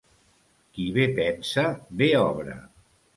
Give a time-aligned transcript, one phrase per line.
[0.77, 1.65] Qui bé pensa,
[1.99, 2.57] bé obra.